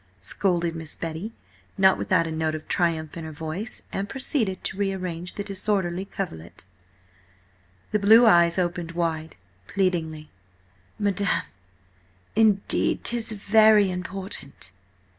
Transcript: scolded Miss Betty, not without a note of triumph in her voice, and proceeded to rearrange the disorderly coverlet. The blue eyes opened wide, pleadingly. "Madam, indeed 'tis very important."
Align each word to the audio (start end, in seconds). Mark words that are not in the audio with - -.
scolded 0.19 0.75
Miss 0.75 0.95
Betty, 0.95 1.31
not 1.77 1.95
without 1.95 2.25
a 2.25 2.31
note 2.31 2.55
of 2.55 2.67
triumph 2.67 3.15
in 3.17 3.23
her 3.23 3.31
voice, 3.31 3.83
and 3.93 4.09
proceeded 4.09 4.63
to 4.63 4.75
rearrange 4.75 5.35
the 5.35 5.43
disorderly 5.43 6.05
coverlet. 6.05 6.65
The 7.91 7.99
blue 7.99 8.25
eyes 8.25 8.57
opened 8.57 8.93
wide, 8.93 9.35
pleadingly. 9.67 10.31
"Madam, 10.97 11.43
indeed 12.35 13.03
'tis 13.03 13.31
very 13.33 13.91
important." 13.91 14.71